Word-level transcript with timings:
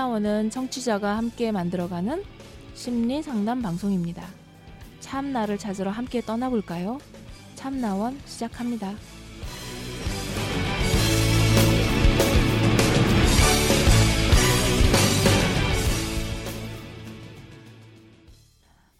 참나원은 0.00 0.48
청취자가 0.48 1.18
함께 1.18 1.52
만들어가는 1.52 2.24
심리 2.72 3.22
상담 3.22 3.60
방송입니다. 3.60 4.26
참나를 5.00 5.58
찾으러 5.58 5.90
함께 5.90 6.22
떠나볼까요? 6.22 6.98
참나원 7.54 8.18
시작합니다. 8.24 8.94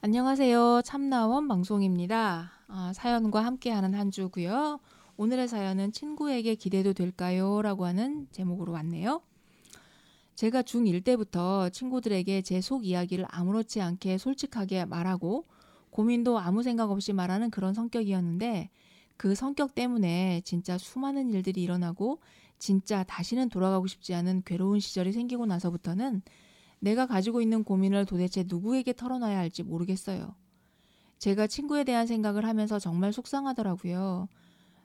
안녕하세요. 0.03 0.83
참나원 0.85 1.49
방송입니다. 1.49 2.53
아, 2.69 2.93
사연과 2.95 3.43
함께하는 3.43 3.95
한 3.95 4.11
주고요. 4.11 4.79
오늘의 5.17 5.49
사연은 5.49 5.93
친구에게 5.93 6.57
기대도 6.57 6.93
될까요? 6.93 7.63
라고 7.63 7.87
하는 7.87 8.29
제목으로 8.33 8.73
왔네요. 8.73 9.23
제가 10.41 10.63
중1 10.63 11.05
때부터 11.05 11.69
친구들에게 11.69 12.41
제 12.41 12.63
속 12.63 12.87
이야기를 12.87 13.27
아무렇지 13.29 13.83
않게 13.83 14.17
솔직하게 14.17 14.87
말하고 14.87 15.45
고민도 15.91 16.39
아무 16.39 16.63
생각 16.63 16.91
없이 16.91 17.13
말하는 17.13 17.51
그런 17.51 17.75
성격이었는데 17.75 18.71
그 19.19 19.35
성격 19.35 19.75
때문에 19.75 20.41
진짜 20.47 20.79
수많은 20.79 21.29
일들이 21.35 21.63
일어나고 21.63 22.21
진짜 22.59 23.03
다시는 23.03 23.51
돌아가고 23.51 23.87
싶지 23.87 24.15
않은 24.15 24.45
괴로운 24.47 24.81
시절이 24.81 25.13
생기고 25.13 25.45
나서부터는 25.45 26.23
내가 26.79 27.07
가지고 27.07 27.43
있는 27.43 27.63
고민을 27.63 28.07
도대체 28.07 28.43
누구에게 28.47 28.95
털어놔야 28.95 29.37
할지 29.37 29.63
모르겠어요. 29.63 30.35
제가 31.19 31.49
친구에 31.49 31.85
대한 31.85 32.07
생각을 32.07 32.47
하면서 32.47 32.79
정말 32.79 33.13
속상하더라고요. 33.13 34.27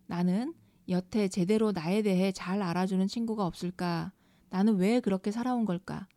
나는 0.08 0.54
여태 0.90 1.30
제대로 1.30 1.72
나에 1.72 2.02
대해 2.02 2.34
잘 2.34 2.62
알아주는 2.62 3.08
친구가 3.08 3.46
없을까? 3.46 4.12
나는 4.56 4.78
왜 4.78 5.02
그렇게 5.02 5.32
살아온 5.32 5.66
걸까? 5.66 6.08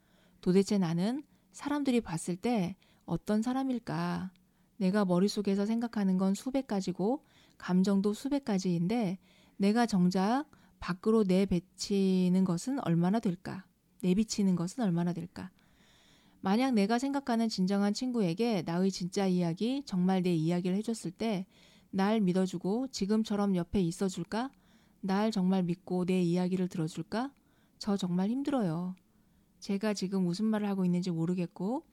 도대체 0.42 0.78
나는 0.78 1.24
사람들이 1.50 2.00
봤을 2.00 2.36
때 2.36 2.76
어떤 3.04 3.42
사람일까? 3.42 4.30
내가 4.76 5.04
머릿속에서 5.04 5.66
생각하는 5.66 6.18
건 6.18 6.34
수백 6.34 6.68
가지고 6.68 7.24
감정도 7.58 8.14
수백 8.14 8.44
가지인데 8.44 9.18
내가 9.56 9.86
정작 9.86 10.44
밖으로 10.78 11.24
내비치는 11.24 12.44
것은 12.44 12.78
얼마나 12.86 13.18
될까? 13.18 13.64
내비치는 14.02 14.54
것은 14.54 14.84
얼마나 14.84 15.12
될까? 15.12 15.50
만약 16.40 16.74
내가 16.74 17.00
생각하는 17.00 17.48
진정한 17.48 17.92
친구에게 17.92 18.62
나의 18.64 18.92
진짜 18.92 19.26
이야기, 19.26 19.82
정말 19.84 20.22
내 20.22 20.32
이야기를 20.32 20.76
해줬을 20.76 21.10
때 21.10 21.44
날 21.90 22.20
믿어주고 22.20 22.88
지금처럼 22.92 23.56
옆에 23.56 23.80
있어줄까? 23.80 24.52
날 25.00 25.32
정말 25.32 25.64
믿고 25.64 26.04
내 26.04 26.22
이야기를 26.22 26.68
들어줄까? 26.68 27.32
저 27.78 27.96
정말 27.96 28.28
힘들어요. 28.30 28.94
제가 29.60 29.94
지금 29.94 30.24
무슨 30.24 30.46
말을 30.46 30.68
하고 30.68 30.84
있는지 30.84 31.10
모르겠고 31.10 31.84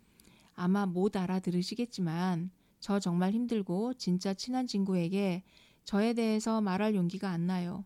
아마 0.54 0.86
못 0.86 1.16
알아들으시겠지만 1.16 2.52
저 2.80 3.00
정말 3.00 3.32
힘들고 3.32 3.96
진짜 3.96 4.34
친한 4.34 4.68
친구에게 4.68 5.44
저에 5.84 6.14
대해서 6.14 6.62
말할 6.62 6.96
용기가 6.96 7.30
안 7.30 7.48
나요. 7.48 7.86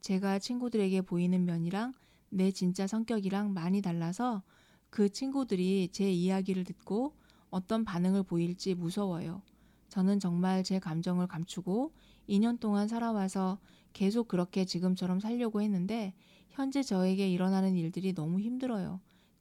제가 0.00 0.38
친구들에게 0.38 1.02
보이는 1.02 1.44
면이랑 1.44 1.94
내 2.28 2.50
진짜 2.50 2.86
성격이랑 2.86 3.52
많이 3.52 3.82
달라서 3.82 4.42
그 4.90 5.08
친구들이 5.08 5.88
제 5.92 6.10
이야기를 6.10 6.64
듣고 6.64 7.14
어떤 7.50 7.84
반응을 7.84 8.22
보일지 8.24 8.74
무서워요. 8.74 9.42
저는 9.88 10.20
정말 10.20 10.64
제 10.64 10.78
감정을 10.78 11.26
감추고 11.26 11.92
2년 12.28 12.58
동안 12.58 12.88
살아와서 12.88 13.58
계속 13.92 14.28
그렇게 14.28 14.64
지금처럼 14.64 15.20
살려고 15.20 15.62
했는데 15.62 16.14
현재 16.50 16.82
저에게 16.82 17.28
일어나는 17.28 17.76
일들이 17.76 18.12
너무 18.12 18.40
힘들어요. 18.40 19.00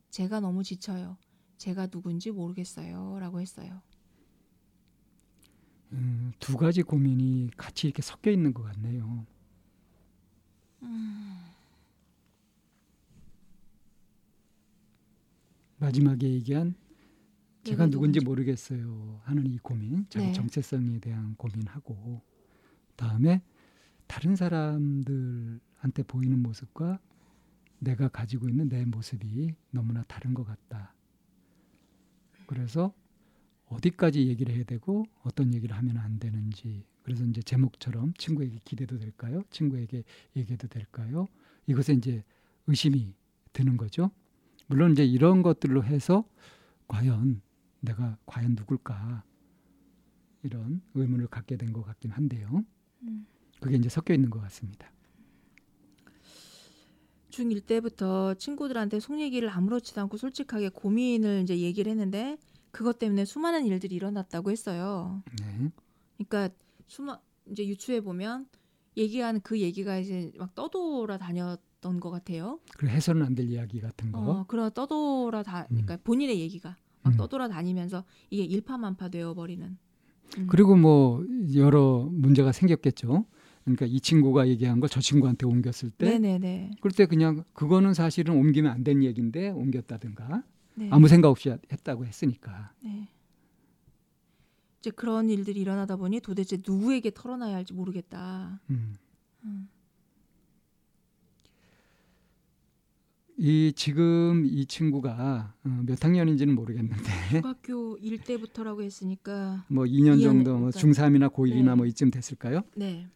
제가 0.10 0.40
너무 0.40 0.64
지쳐요. 0.64 1.18
제가 1.58 1.88
누군지 1.88 2.32
모르겠어요. 2.32 3.18
라고 3.20 3.40
했어요. 3.42 3.82
음, 5.94 6.32
두 6.40 6.58
가지 6.58 6.84
고민이 6.84 7.52
같이 7.58 7.88
이렇게 7.88 8.02
섞여 8.02 8.32
있는 8.32 8.54
것 8.54 8.64
같네요. 8.64 9.26
음. 10.84 11.38
마지막에 15.78 16.30
얘기한 16.30 16.76
제가 17.64 17.88
누군지 17.88 18.20
모르겠어요 18.20 19.22
하는 19.24 19.46
이 19.48 19.58
고민, 19.60 20.06
자기 20.10 20.28
네. 20.28 20.32
정체성에 20.34 21.00
대한 21.00 21.36
고민하고 21.36 22.22
다음에 22.96 23.42
다른 24.12 24.36
사람들한테 24.36 26.04
보이는 26.06 26.38
모습과 26.44 27.00
내가 27.80 28.10
가지고 28.10 28.50
있는 28.50 28.68
내 28.68 28.84
모습이 28.84 29.56
너무나 29.72 30.04
다른 30.04 30.34
것 30.34 30.44
같다. 30.44 30.94
그래서 32.46 32.94
어디까지 33.68 34.28
얘기를 34.28 34.54
해야 34.54 34.66
되고 34.66 35.06
어떤 35.24 35.54
얘기를 35.54 35.78
하면 35.78 35.96
안 35.96 36.20
되는지 36.20 36.84
그래서 37.04 37.24
이제 37.24 37.42
제목처럼 37.42 38.14
친구에게 38.18 38.60
기대도 38.66 39.00
될까요? 39.00 39.44
친구에게 39.50 40.04
얘기해도 40.36 40.68
될까요? 40.68 41.30
이것에 41.68 41.94
이제 41.94 42.26
의심이 42.68 43.16
드는 43.54 43.78
거죠. 43.78 44.12
물론 44.68 44.92
이제 44.92 45.06
이런 45.06 45.42
것들로 45.42 45.86
해서 45.86 46.26
과연 46.90 47.42
내가 47.80 48.18
과연 48.26 48.56
누굴까 48.56 49.24
이런 50.44 50.82
의문을 50.96 51.28
갖게 51.28 51.56
된 51.56 51.72
것 51.72 51.84
같긴 51.84 52.12
한데요. 52.12 52.66
음. 53.04 53.26
그게 53.62 53.78
이제 53.78 53.88
섞여 53.88 54.14
있는 54.14 54.30
것 54.30 54.42
같습니다. 54.42 54.92
중1 57.30 57.66
때부터 57.66 58.34
친구들한테 58.34 59.00
속 59.00 59.20
얘기를 59.22 59.50
아무렇지도 59.50 60.02
않고 60.02 60.18
솔직하게 60.18 60.70
고민을 60.70 61.44
이제 61.44 61.58
얘기를 61.60 61.90
했는데 61.90 62.38
그것 62.72 63.00
때문에 63.00 63.24
수많은 63.24 63.66
일들이 63.66 63.96
일어났다고 63.96 64.52
했어요. 64.52 65.24
네. 65.40 65.72
그러니까 66.18 66.54
수마 66.88 67.20
이제 67.50 67.66
유추해 67.66 68.02
보면 68.02 68.48
얘기한 68.98 69.40
그 69.42 69.60
얘기가 69.62 69.98
이제 70.00 70.34
막 70.38 70.54
떠돌아 70.56 71.18
다녔 71.18 71.62
있었던 71.82 72.00
것 72.00 72.12
같아요. 72.12 72.60
그 72.78 72.88
해서는 72.88 73.24
안 73.26 73.34
될 73.36 73.48
이야기 73.50 73.82
같은 73.82 74.12
거. 74.12 74.20
어, 74.20 74.46
그런 74.48 74.72
떠돌아 74.72 75.42
다, 75.44 75.62
음. 75.64 75.68
그러니까 75.82 75.98
본인의 76.04 76.40
얘기가 76.40 76.78
막 77.02 77.14
음. 77.14 77.18
떠돌아 77.18 77.48
다니면서 77.50 78.06
이게 78.30 78.44
일파만파 78.44 79.10
되어 79.10 79.34
버리는. 79.34 79.78
음. 80.38 80.48
그리고 80.48 80.76
뭐 80.76 81.26
여러 81.56 82.08
문제가 82.12 82.52
생겼겠죠. 82.52 83.26
그러니까 83.64 83.86
이 83.86 84.00
친구가 84.00 84.48
얘기한 84.48 84.80
걸 84.80 84.90
저 84.90 85.00
친구한테 85.00 85.46
옮겼을 85.46 85.92
때, 85.92 86.18
네네네. 86.18 86.72
그럴 86.82 86.92
때 86.92 87.06
그냥 87.06 87.44
그거는 87.54 87.94
사실은 87.94 88.36
옮기면 88.36 88.72
안된 88.72 89.04
얘기인데 89.04 89.50
옮겼다든가 89.50 90.44
네. 90.76 90.90
아무 90.92 91.08
생각 91.08 91.30
없이 91.30 91.50
했다고 91.72 92.06
했으니까. 92.06 92.74
네. 92.84 93.08
이제 94.80 94.90
그런 94.90 95.30
일들이 95.30 95.62
일어나다 95.62 95.96
보니 95.96 96.22
도대체 96.22 96.58
누구에게 96.66 97.12
털어놔야 97.14 97.56
할지 97.56 97.74
모르겠다. 97.74 98.60
음. 98.72 98.96
음. 99.46 99.70
이 103.38 103.74
지금 103.76 104.46
이 104.46 104.66
친구가 104.66 105.54
어, 105.64 105.82
몇 105.86 106.04
학년인지는 106.04 106.54
모르겠는데 106.54 107.04
중학교 107.32 107.98
1 107.98 108.20
때부터라고 108.20 108.84
했으니까 108.84 109.66
뭐 109.68 109.86
2년, 109.86 110.18
2년 110.18 110.22
정도 110.24 110.58
뭐 110.58 110.70
중3이나 110.70 111.34
고1이나 111.34 111.66
네. 111.70 111.76
뭐 111.76 111.86
이쯤 111.86 112.12
됐을까요? 112.12 112.62
네. 112.76 113.08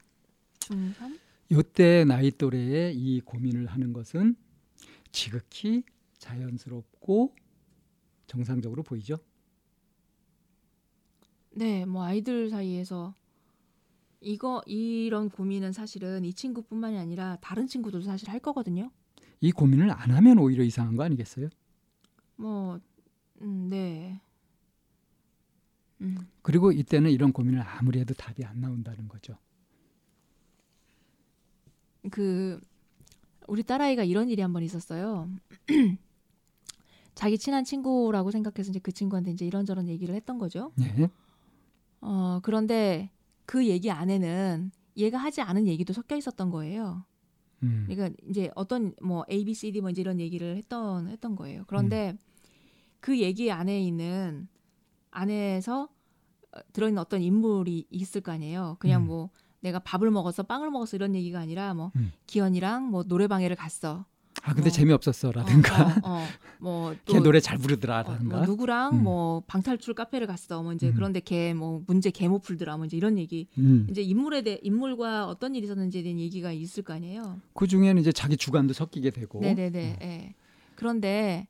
중3? 0.65 1.19
요때 1.51 2.05
나이 2.05 2.31
또래에 2.31 2.91
이 2.93 3.21
고민을 3.21 3.67
하는 3.67 3.93
것은 3.93 4.35
지극히 5.11 5.83
자연스럽고 6.17 7.35
정상적으로 8.27 8.83
보이죠. 8.83 9.17
네, 11.51 11.85
뭐 11.85 12.03
아이들 12.03 12.49
사이에서 12.49 13.13
이거 14.19 14.61
이런 14.65 15.29
고민은 15.29 15.71
사실은 15.71 16.25
이 16.25 16.33
친구뿐만이 16.33 16.97
아니라 16.97 17.37
다른 17.41 17.67
친구들도 17.67 18.05
사실 18.05 18.29
할 18.29 18.39
거거든요. 18.39 18.91
이 19.39 19.51
고민을 19.51 19.91
안 19.91 20.11
하면 20.11 20.39
오히려 20.39 20.63
이상한 20.63 20.95
거 20.95 21.03
아니겠어요? 21.03 21.49
뭐, 22.37 22.79
음, 23.41 23.67
네. 23.69 24.19
음. 26.01 26.17
그리고 26.41 26.71
이때는 26.71 27.11
이런 27.11 27.31
고민을 27.31 27.61
아무리 27.61 27.99
해도 27.99 28.13
답이 28.13 28.43
안 28.43 28.59
나온다는 28.59 29.07
거죠. 29.07 29.37
그 32.11 32.59
우리 33.47 33.63
딸아이가 33.63 34.03
이런 34.03 34.29
일이 34.29 34.41
한 34.41 34.53
번 34.53 34.63
있었어요. 34.63 35.29
자기 37.15 37.37
친한 37.37 37.63
친구라고 37.63 38.31
생각해서 38.31 38.71
이제 38.71 38.79
그 38.79 38.91
친구한테 38.91 39.31
이제 39.31 39.45
이런저런 39.45 39.87
얘기를 39.87 40.13
했던 40.15 40.37
거죠. 40.37 40.71
네. 40.75 41.09
어, 42.01 42.39
그런데 42.43 43.09
그 43.45 43.65
얘기 43.67 43.89
안에는 43.89 44.71
얘가 44.97 45.17
하지 45.17 45.41
않은 45.41 45.67
얘기도 45.67 45.93
섞여 45.93 46.15
있었던 46.17 46.49
거예요. 46.49 47.05
음. 47.63 47.85
그러니까 47.87 48.15
이제 48.29 48.51
어떤 48.55 48.93
뭐 49.01 49.23
A, 49.31 49.45
B, 49.45 49.53
C, 49.53 49.71
D 49.71 49.81
뭐 49.81 49.89
이제 49.89 50.01
이런 50.01 50.19
얘기를 50.19 50.57
했던 50.57 51.07
했던 51.07 51.35
거예요. 51.35 51.63
그런데 51.67 52.11
음. 52.11 52.17
그 52.99 53.19
얘기 53.19 53.51
안에 53.51 53.79
있는 53.81 54.47
안에서 55.11 55.87
어, 56.51 56.59
들어있는 56.73 56.99
어떤 57.01 57.21
인물이 57.21 57.87
있을 57.89 58.21
거 58.21 58.33
아니에요. 58.33 58.75
그냥 58.79 59.03
음. 59.03 59.07
뭐 59.07 59.29
내가 59.65 59.79
밥을 59.79 60.11
먹어서 60.11 60.43
빵을 60.43 60.69
먹어서 60.69 60.95
이런 60.95 61.15
얘기가 61.15 61.39
아니라 61.39 61.73
뭐 61.73 61.91
음. 61.95 62.11
기현이랑 62.27 62.91
뭐 62.91 63.03
노래방에를 63.07 63.55
갔어. 63.55 64.05
아 64.43 64.49
근데 64.53 64.69
뭐, 64.69 64.69
재미없었어라든가 64.69 65.83
어, 66.03 66.09
어, 66.09 66.17
어, 66.19 66.25
뭐걔 66.59 67.19
노래 67.19 67.39
잘 67.39 67.57
부르더라든가 67.57 68.35
어, 68.35 68.39
뭐 68.39 68.45
누구랑 68.45 68.97
음. 68.97 69.03
뭐 69.03 69.41
방탈출 69.47 69.95
카페를 69.95 70.27
갔어 70.27 70.61
뭐 70.61 70.73
이제 70.73 70.89
음. 70.89 70.93
그런데 70.93 71.19
걔 71.19 71.53
뭐 71.53 71.81
문제 71.87 72.11
개못 72.11 72.43
풀더라 72.43 72.77
뭐 72.77 72.85
이제 72.85 72.95
이런 72.95 73.17
얘기 73.17 73.47
음. 73.57 73.87
이제 73.89 74.03
인물에 74.03 74.43
대해 74.43 74.59
인물과 74.61 75.27
어떤 75.27 75.55
일이 75.55 75.65
있었는지에 75.65 76.03
대한 76.03 76.19
얘기가 76.19 76.51
있을 76.51 76.83
거 76.83 76.93
아니에요. 76.93 77.39
그 77.53 77.65
중에는 77.65 77.99
이제 77.99 78.11
자기 78.11 78.37
주관도 78.37 78.73
섞이게 78.73 79.09
되고. 79.09 79.39
네네네. 79.39 79.93
어. 79.93 79.97
네. 79.99 80.35
그런데 80.75 81.47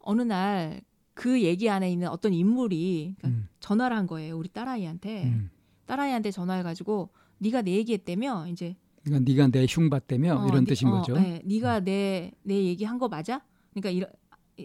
어느 0.00 0.22
날 0.22 0.80
그 1.18 1.42
얘기 1.42 1.68
안에 1.68 1.90
있는 1.90 2.06
어떤 2.06 2.32
인물이 2.32 3.16
그러니까 3.18 3.40
음. 3.40 3.48
전화를 3.58 3.96
한 3.96 4.06
거예요 4.06 4.38
우리 4.38 4.48
딸아이한테 4.48 5.24
음. 5.24 5.50
딸아이한테 5.92 6.30
전화해가지고 6.30 7.08
네가 7.38 7.62
내 7.62 7.72
얘기했다며 7.72 8.46
이제 8.48 8.76
그러니까 9.02 9.30
네가 9.32 9.48
내 9.48 9.66
흉봤다며 9.68 10.42
어, 10.44 10.46
이런 10.48 10.64
네, 10.64 10.68
뜻인 10.74 10.88
어, 10.88 10.92
거죠. 11.00 11.14
네, 11.14 11.40
네가 11.44 11.80
내 11.80 12.30
내 12.42 12.54
얘기 12.64 12.84
한 12.84 12.98
거 12.98 13.08
맞아? 13.08 13.42
그러니까 13.74 13.90
이런 13.90 14.10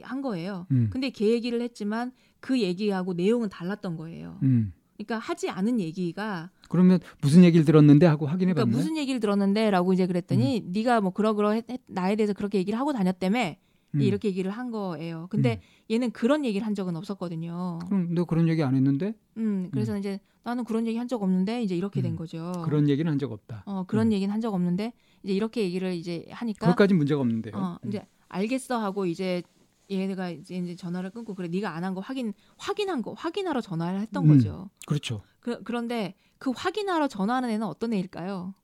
한 0.03 0.21
거예요. 0.21 0.65
음. 0.71 0.89
근데 0.91 1.09
걔 1.11 1.29
얘기를 1.29 1.61
했지만 1.61 2.11
그 2.39 2.59
얘기하고 2.59 3.13
내용은 3.13 3.47
달랐던 3.49 3.95
거예요. 3.95 4.39
음. 4.43 4.73
그러니까 4.97 5.17
하지 5.19 5.49
않은 5.49 5.79
얘기가 5.79 6.49
그러면 6.69 6.99
무슨 7.21 7.43
얘기를 7.43 7.63
들었는데 7.65 8.05
하고 8.05 8.25
확인해 8.25 8.53
봤나요? 8.53 8.65
그러니까 8.65 8.77
무슨 8.77 8.97
얘기를 8.97 9.19
들었는데라고 9.19 9.93
이제 9.93 10.07
그랬더니 10.07 10.63
음. 10.65 10.71
네가 10.71 11.01
뭐 11.01 11.11
그러그러 11.11 11.51
했, 11.51 11.65
나에 11.87 12.15
대해서 12.15 12.33
그렇게 12.33 12.57
얘기를 12.57 12.79
하고 12.79 12.91
다녔다며 12.91 13.55
음. 13.95 14.01
이렇게 14.01 14.27
얘기를 14.29 14.49
한 14.51 14.71
거예요. 14.71 15.27
근데 15.29 15.61
음. 15.89 15.93
얘는 15.93 16.11
그런 16.11 16.45
얘기를 16.45 16.65
한 16.65 16.73
적은 16.75 16.95
없었거든요. 16.95 17.79
그럼 17.85 18.13
너 18.13 18.25
그런 18.25 18.47
얘기 18.47 18.63
안 18.63 18.75
했는데? 18.75 19.15
음, 19.37 19.69
그래서 19.71 19.93
음. 19.93 19.99
이제 19.99 20.19
나는 20.43 20.63
그런 20.63 20.87
얘기 20.87 20.97
한 20.97 21.07
적 21.07 21.21
없는데 21.21 21.61
이제 21.63 21.75
이렇게 21.75 22.01
된 22.01 22.13
음. 22.13 22.15
거죠. 22.17 22.51
그런 22.65 22.89
얘기는 22.89 23.09
한 23.09 23.19
적 23.19 23.31
없다. 23.31 23.63
어, 23.65 23.83
그런 23.87 24.07
음. 24.07 24.11
얘기는 24.13 24.33
한 24.33 24.41
적 24.41 24.53
없는데 24.53 24.93
이제 25.23 25.33
이렇게 25.33 25.61
얘기를 25.61 25.93
이제 25.93 26.25
하니까 26.31 26.67
그것까지 26.67 26.93
문제가 26.95 27.21
없는데요. 27.21 27.53
어, 27.55 27.77
이제 27.87 28.05
알겠어 28.29 28.77
하고 28.79 29.05
이제 29.05 29.43
얘네가 29.91 30.29
이제, 30.31 30.55
이제 30.55 30.75
전화를 30.75 31.11
끊고 31.11 31.35
그래 31.35 31.47
네가 31.49 31.75
안 31.75 31.83
한 31.83 31.93
거 31.93 32.01
확인 32.01 32.33
확인한 32.57 33.01
거 33.01 33.13
확인하러 33.13 33.61
전화를 33.61 33.99
했던 34.01 34.25
거죠. 34.27 34.69
그렇죠. 34.87 35.21
그, 35.39 35.61
그런데 35.63 36.15
그 36.39 36.51
확인하러 36.55 37.07
전화하는 37.07 37.49
애는 37.51 37.67
어떤 37.67 37.93
애일까요? 37.93 38.55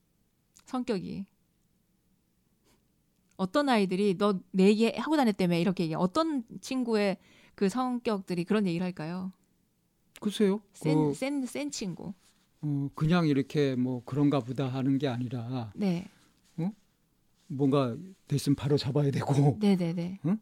성격이. 0.65 1.25
어떤 3.39 3.69
아이들이 3.69 4.17
너 4.17 4.33
내 4.51 4.67
얘기 4.67 4.85
하고 4.89 5.15
다녔다며 5.15 5.55
이렇게 5.57 5.85
얘기 5.85 5.95
어떤 5.95 6.43
친구의 6.59 7.17
그 7.55 7.69
성격들이 7.69 8.43
그런 8.43 8.67
얘기를 8.67 8.83
할까요? 8.85 9.31
글쎄요. 10.19 10.61
센, 10.73 10.97
그, 11.07 11.13
센, 11.13 11.45
센 11.45 11.71
친구. 11.71 12.13
어, 12.61 12.89
그냥 12.95 13.27
이렇게 13.27 13.75
뭐 13.75 14.03
그런가 14.03 14.41
보다 14.41 14.67
하는 14.67 14.97
게 14.97 15.07
아니라 15.07 15.71
네. 15.73 16.09
어? 16.57 16.69
뭔가 17.47 17.95
됐으면 18.27 18.55
바로 18.57 18.77
잡아야 18.77 19.09
되고 19.09 19.31
네네네. 19.61 20.19
어? 20.23 20.37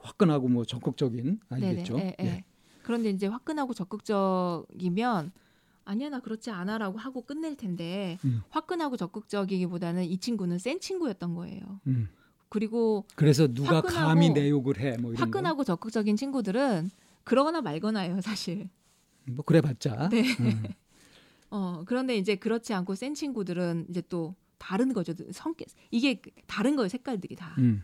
화끈하고 0.00 0.48
뭐 0.48 0.64
적극적인 0.64 1.40
아니겠죠. 1.50 1.96
네네, 1.98 2.16
네, 2.18 2.24
네. 2.24 2.44
그런데 2.82 3.10
이제 3.10 3.26
화끈하고 3.26 3.74
적극적이면 3.74 5.32
아니야 5.84 6.08
나 6.08 6.20
그렇지 6.20 6.50
않아라고 6.50 6.96
하고 6.98 7.22
끝낼 7.26 7.56
텐데 7.56 8.16
음. 8.24 8.40
화끈하고 8.48 8.96
적극적이기보다는 8.96 10.04
이 10.04 10.16
친구는 10.16 10.56
센 10.58 10.80
친구였던 10.80 11.34
거예요. 11.34 11.80
음. 11.86 12.08
그리고 12.50 13.06
그래서 13.14 13.46
누가 13.46 13.80
감히 13.80 14.28
내 14.30 14.50
욕을 14.50 14.80
해? 14.80 14.96
뭐 14.98 15.12
이런 15.12 15.22
화끈하고 15.22 15.58
거? 15.58 15.64
적극적인 15.64 16.16
친구들은 16.16 16.90
그러거나 17.24 17.62
말거나요 17.62 18.20
사실. 18.20 18.68
뭐 19.24 19.44
그래봤자. 19.44 20.08
네. 20.10 20.24
음. 20.40 20.62
어 21.50 21.84
그런데 21.86 22.16
이제 22.16 22.34
그렇지 22.34 22.74
않고 22.74 22.96
센 22.96 23.14
친구들은 23.14 23.86
이제 23.88 24.02
또 24.08 24.34
다른 24.58 24.92
거죠 24.92 25.14
성격 25.32 25.68
이게 25.90 26.20
다른 26.46 26.74
거예요 26.76 26.88
색깔들이 26.88 27.36
다. 27.36 27.54
음. 27.58 27.82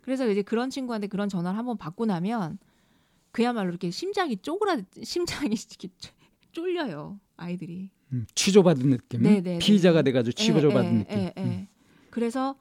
그래서 0.00 0.28
이제 0.30 0.42
그런 0.42 0.70
친구한테 0.70 1.08
그런 1.08 1.28
전화를 1.28 1.58
한번 1.58 1.76
받고 1.76 2.06
나면 2.06 2.58
그야말로 3.32 3.70
이렇게 3.70 3.90
심장이 3.90 4.36
쪼그라 4.36 4.78
심장이 5.02 5.54
이렇게 5.68 5.88
쫄려요 6.52 7.18
아이들이. 7.36 7.90
음, 8.12 8.26
취조받은 8.36 8.90
느낌. 8.90 9.22
네네, 9.22 9.34
네, 9.40 9.52
네. 9.54 9.58
피의자가 9.58 10.02
돼가지고 10.02 10.34
취조받은 10.34 10.84
에, 10.84 10.88
에, 10.88 10.98
느낌. 10.98 11.18
에, 11.18 11.32
음. 11.38 11.66
그래서 12.10 12.54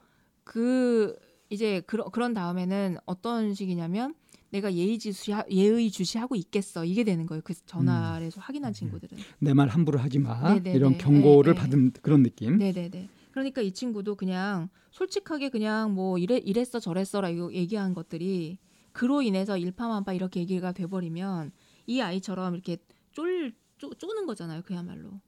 그 0.44 1.16
이제 1.50 1.82
그러, 1.82 2.06
그런 2.06 2.34
다음에는 2.34 2.98
어떤 3.06 3.54
식이냐면 3.54 4.16
내가 4.50 4.74
예의주시 4.74 5.32
예의주시하고 5.50 6.36
있겠어 6.36 6.86
이게 6.86 7.04
되는 7.04 7.26
거예요. 7.26 7.42
그 7.44 7.54
전화를 7.66 8.28
해서 8.28 8.40
음. 8.40 8.44
확인한 8.44 8.70
음. 8.70 8.74
친구들은 8.74 9.18
내 9.40 9.54
말 9.54 9.68
함부로 9.68 10.00
하지 10.00 10.20
마 10.20 10.54
네네네. 10.54 10.76
이런 10.76 10.98
경고를 10.98 11.54
네, 11.54 11.60
받은 11.60 11.92
그런 12.02 12.24
느낌. 12.24 12.58
네네네. 12.58 13.10
그러니까 13.32 13.62
이 13.62 13.72
친구도 13.72 14.16
그냥 14.16 14.70
솔직하게 14.92 15.50
그냥 15.50 15.94
뭐 15.96 16.20
이래 16.20 16.38
이랬어 16.38 16.80
저랬어라 16.80 17.30
이거 17.30 17.52
얘기한 17.52 17.94
것들이 17.96 18.60
그로 18.92 19.24
인해서 19.24 19.58
일파만파 19.58 20.14
이렇게 20.14 20.40
얘기가 20.42 20.72
돼버리면 20.72 21.52
이 21.88 22.00
아이처럼 22.00 22.54
이렇게 22.54 22.78
쫄 23.12 23.54
쪼, 23.80 23.90
쪼는 23.96 24.28
거잖아요. 24.28 24.62
그야말로 24.62 25.20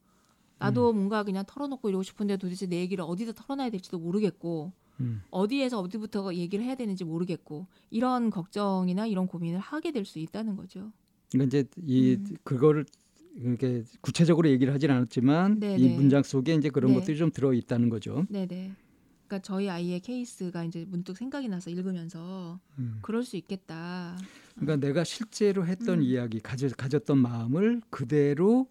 나도 0.58 0.90
음. 0.92 0.94
뭔가 0.96 1.24
그냥 1.24 1.44
털어놓고 1.46 1.88
이러고 1.88 2.04
싶은데 2.04 2.36
도대체 2.36 2.66
내 2.66 2.76
얘기를 2.78 3.02
어디다 3.06 3.32
털어놔야 3.32 3.70
될지도 3.70 3.98
모르겠고 3.98 4.72
음. 5.00 5.22
어디에서 5.30 5.80
어디부터 5.80 6.34
얘기를 6.34 6.64
해야 6.64 6.74
되는지 6.74 7.04
모르겠고 7.04 7.66
이런 7.90 8.30
걱정이나 8.30 9.06
이런 9.06 9.26
고민을 9.26 9.58
하게 9.60 9.92
될 9.92 10.04
수 10.04 10.18
있다는 10.18 10.56
거죠. 10.56 10.92
그러니까 11.32 11.58
이제 11.58 11.68
이 11.82 12.14
음. 12.14 12.36
그거를 12.44 12.84
이렇게 13.34 13.82
구체적으로 14.00 14.48
얘기를 14.48 14.72
하진 14.72 14.90
않았지만 14.90 15.60
네네. 15.60 15.76
이 15.82 15.88
문장 15.94 16.22
속에 16.22 16.54
이제 16.54 16.70
그런 16.70 16.92
네. 16.92 16.98
것들이 17.00 17.16
좀 17.18 17.30
들어 17.30 17.52
있다는 17.52 17.88
거죠. 17.88 18.24
네네. 18.30 18.72
그러니까 19.26 19.38
저희 19.42 19.68
아이의 19.68 20.00
케이스가 20.00 20.62
이제 20.64 20.84
문득 20.88 21.16
생각이 21.16 21.48
나서 21.48 21.68
읽으면서 21.68 22.60
음. 22.78 22.98
그럴 23.02 23.24
수 23.24 23.36
있겠다. 23.36 24.16
그러니까 24.54 24.74
어. 24.74 24.76
내가 24.76 25.04
실제로 25.04 25.66
했던 25.66 25.98
음. 25.98 26.02
이야기 26.04 26.38
가져, 26.40 26.68
가졌던 26.68 27.18
마음을 27.18 27.82
그대로 27.90 28.68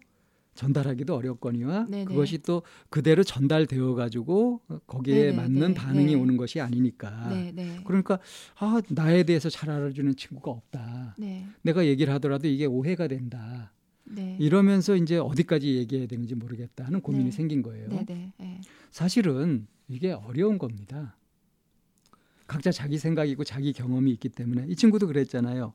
전달하기도 0.56 1.14
어렵거니와 1.14 1.86
네네. 1.88 2.04
그것이 2.06 2.38
또 2.38 2.62
그대로 2.90 3.22
전달되어 3.22 3.94
가지고 3.94 4.60
거기에 4.86 5.26
네네. 5.26 5.36
맞는 5.36 5.68
네 5.68 5.74
반응이 5.74 6.06
네. 6.06 6.14
오는 6.14 6.36
것이 6.36 6.60
아니니까 6.60 7.28
네네. 7.28 7.82
그러니까 7.84 8.18
아 8.56 8.80
나에 8.88 9.22
대해서 9.22 9.48
잘 9.48 9.70
알아주는 9.70 10.16
친구가 10.16 10.50
없다 10.50 11.14
네. 11.18 11.46
내가 11.62 11.86
얘기를 11.86 12.12
하더라도 12.14 12.48
이게 12.48 12.66
오해가 12.66 13.06
된다 13.06 13.72
네. 14.04 14.36
이러면서 14.40 14.96
이제 14.96 15.18
어디까지 15.18 15.76
얘기해야 15.76 16.06
되는지 16.06 16.34
모르겠다 16.34 16.84
하는 16.84 17.00
고민이 17.00 17.26
네. 17.26 17.30
생긴 17.30 17.62
거예요 17.62 17.88
네. 17.88 18.60
사실은 18.90 19.66
이게 19.88 20.12
어려운 20.12 20.58
겁니다 20.58 21.16
각자 22.46 22.70
자기 22.70 22.98
생각이고 22.98 23.44
자기 23.44 23.72
경험이 23.72 24.12
있기 24.12 24.28
때문에 24.30 24.66
이 24.68 24.76
친구도 24.76 25.06
그랬잖아요 25.06 25.74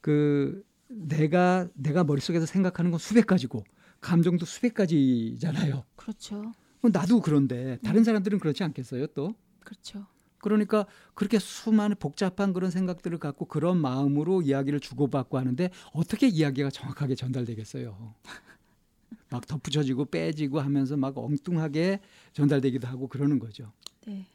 그 0.00 0.62
내가 0.88 1.68
내가 1.74 2.04
머릿속에서 2.04 2.46
생각하는 2.46 2.90
건 2.90 2.98
수백 2.98 3.26
가지고 3.26 3.64
감정도 4.04 4.44
수백 4.44 4.74
가지잖아요. 4.74 5.82
그렇죠. 5.96 6.52
나도 6.82 7.22
그런데 7.22 7.78
다른 7.82 8.02
음. 8.02 8.04
사람들은 8.04 8.38
그렇지 8.38 8.62
않겠어요, 8.62 9.06
또? 9.08 9.34
그렇죠. 9.60 10.06
그러니까 10.38 10.84
그렇게 11.14 11.38
수많은 11.38 11.96
복잡한 11.98 12.52
그런 12.52 12.70
생각들을 12.70 13.16
갖고 13.16 13.46
그런 13.46 13.78
마음으로 13.78 14.42
이야기를 14.42 14.80
주고받고 14.80 15.38
하는데 15.38 15.70
어떻게 15.94 16.28
이야기가 16.28 16.68
정확하게 16.68 17.14
전달되겠어요? 17.14 18.14
막 19.30 19.46
덧붙여지고 19.46 20.04
빼지고 20.06 20.60
하면서 20.60 20.98
막 20.98 21.16
엉뚱하게 21.16 22.00
전달되기도 22.34 22.86
하고 22.86 23.08
그러는 23.08 23.38
거죠. 23.38 23.72
네. 24.06 24.26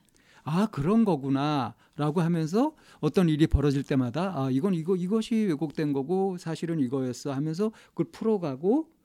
아 0.44 0.66
그런 0.72 1.06
거구나라고 1.06 2.22
하면서 2.22 2.74
어떤 3.02 3.30
일이 3.30 3.46
벌어질 3.46 3.84
때마다 3.84 4.34
아 4.36 4.50
이건 4.50 4.74
이거 4.74 4.96
이것이 4.96 5.36
왜곡된 5.36 5.94
거고 5.94 6.38
사실은 6.40 6.80
이거였어 6.80 7.34
하면서 7.34 7.72
그걸 7.90 8.08
풀어가고 8.12 8.99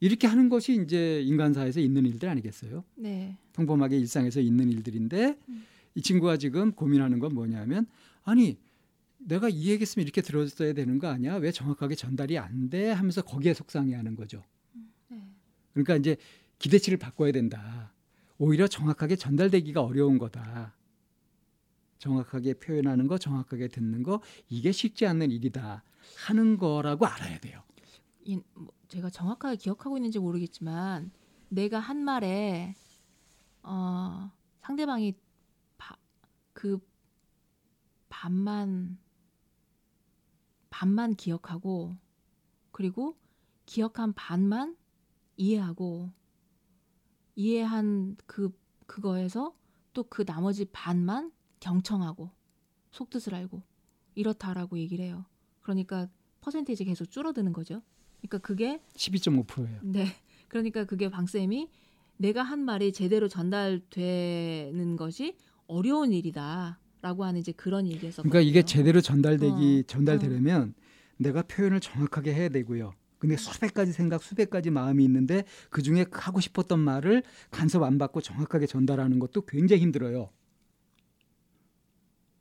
이렇게 0.00 0.26
하는 0.26 0.48
것이 0.48 0.80
이제 0.82 1.22
인간사에서 1.22 1.80
있는 1.80 2.04
일들 2.06 2.28
아니겠어요? 2.28 2.84
네. 2.96 3.36
평범하게 3.52 3.98
일상에서 3.98 4.40
있는 4.40 4.70
일들인데 4.70 5.38
음. 5.48 5.64
이 5.94 6.02
친구가 6.02 6.36
지금 6.36 6.72
고민하는 6.72 7.18
건 7.20 7.34
뭐냐면 7.34 7.86
아니 8.24 8.58
내가 9.18 9.48
이 9.48 9.68
얘기했으면 9.70 10.04
이렇게 10.04 10.20
들었어야 10.20 10.72
되는 10.72 10.98
거 10.98 11.08
아니야? 11.08 11.36
왜 11.36 11.50
정확하게 11.52 11.94
전달이 11.94 12.38
안 12.38 12.68
돼? 12.68 12.90
하면서 12.90 13.22
거기에 13.22 13.54
속상해하는 13.54 14.16
거죠. 14.16 14.42
음, 14.74 14.90
네. 15.08 15.18
그러니까 15.72 15.96
이제 15.96 16.16
기대치를 16.58 16.98
바꿔야 16.98 17.32
된다. 17.32 17.92
오히려 18.38 18.66
정확하게 18.66 19.16
전달되기가 19.16 19.80
어려운 19.80 20.18
거다. 20.18 20.74
정확하게 21.98 22.54
표현하는 22.54 23.06
거, 23.06 23.16
정확하게 23.16 23.68
듣는 23.68 24.02
거 24.02 24.20
이게 24.50 24.72
쉽지 24.72 25.06
않는 25.06 25.30
일이다 25.30 25.82
하는 26.26 26.58
거라고 26.58 27.06
알아야 27.06 27.38
돼요. 27.38 27.62
이, 28.24 28.40
뭐, 28.54 28.72
제가 28.88 29.10
정확하게 29.10 29.56
기억하고 29.56 29.96
있는지 29.96 30.18
모르겠지만 30.18 31.12
내가 31.48 31.78
한 31.78 31.98
말에 31.98 32.74
어, 33.62 34.30
상대방이 34.60 35.14
바, 35.78 35.96
그 36.52 36.78
반만 38.08 38.98
반만 40.70 41.14
기억하고 41.14 41.96
그리고 42.72 43.16
기억한 43.66 44.12
반만 44.12 44.76
이해하고 45.36 46.10
이해한 47.36 48.16
그 48.26 48.50
그거에서 48.86 49.54
또 49.92 50.04
그 50.04 50.24
나머지 50.24 50.64
반만 50.66 51.32
경청하고 51.60 52.30
속뜻을 52.90 53.34
알고 53.34 53.62
이렇다라고 54.14 54.78
얘기를 54.78 55.04
해요. 55.04 55.24
그러니까 55.60 56.08
퍼센테이지 56.40 56.84
계속 56.84 57.06
줄어드는 57.10 57.52
거죠. 57.52 57.82
그러니까 58.28 58.38
그게 58.38 58.80
12.5%예요. 58.96 59.78
네. 59.82 60.06
그러니까 60.48 60.84
그게 60.84 61.10
방 61.10 61.26
쌤이 61.26 61.68
내가 62.16 62.42
한 62.42 62.60
말이 62.60 62.92
제대로 62.92 63.28
전달되는 63.28 64.96
것이 64.96 65.36
어려운 65.66 66.12
일이다라고 66.12 67.24
하는 67.24 67.40
이제 67.40 67.52
그런 67.52 67.86
얘기에서 67.86 68.22
그러니까 68.22 68.40
이게 68.40 68.62
제대로 68.62 69.00
전달되기 69.00 69.80
어, 69.80 69.86
전달되려면 69.86 70.74
어. 70.76 70.84
내가 71.16 71.42
표현을 71.42 71.80
정확하게 71.80 72.34
해야 72.34 72.48
되고요. 72.48 72.94
근데 73.18 73.36
수백 73.36 73.72
가지 73.72 73.92
생각, 73.92 74.22
수백 74.22 74.50
가지 74.50 74.70
마음이 74.70 75.02
있는데 75.04 75.44
그 75.70 75.82
중에 75.82 76.04
하고 76.10 76.40
싶었던 76.40 76.78
말을 76.78 77.22
간섭 77.50 77.82
안 77.82 77.96
받고 77.98 78.20
정확하게 78.20 78.66
전달하는 78.66 79.18
것도 79.18 79.46
굉장히 79.46 79.82
힘들어요. 79.82 80.30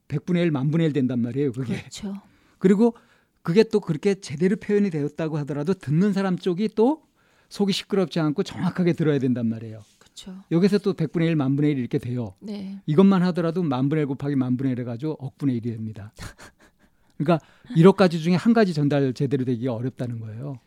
100분의 0.10 0.44
1, 0.44 0.52
만분의 0.52 0.88
1 0.88 0.94
된단 0.94 1.20
말이에요, 1.22 1.54
그게. 1.54 1.78
그렇죠. 1.78 2.22
그리고 2.60 2.96
그게 3.44 3.64
또 3.64 3.80
그렇게 3.82 4.16
제대로 4.16 4.56
표현이 4.56 4.90
되었다고 4.90 5.38
하더라도 5.40 5.74
듣는 5.74 6.14
사람 6.14 6.38
쪽이 6.38 6.70
또 6.76 7.04
속이 7.50 7.74
시끄럽지 7.74 8.20
않고 8.20 8.42
정확하게 8.44 8.94
들어야 8.94 9.20
된단 9.20 9.48
말이에요. 9.48 9.84
그렇죠. 10.00 10.36
여기서 10.50 10.80
또 10.80 10.94
100분의 10.94 11.28
1, 11.28 11.36
만분의 11.36 11.72
1 11.72 11.78
이렇게 11.78 12.00
돼요. 12.00 12.34
네. 12.40 12.82
이것만 12.86 13.22
하더라도 13.24 13.62
만분의 13.62 14.04
1 14.04 14.08
곱하기 14.08 14.36
만분의 14.38 14.72
1 14.72 14.80
해가지고 14.80 15.18
억분의 15.20 15.60
1이 15.60 15.64
됩니다. 15.66 16.14
그러니까 17.18 17.46
1억 17.76 17.96
가지 17.96 18.22
중에 18.22 18.36
한 18.36 18.54
가지 18.54 18.74
전달 18.74 19.14
제대로 19.14 19.44
되기가 19.44 19.74
어렵다는 19.74 20.20
거예요. 20.20 20.60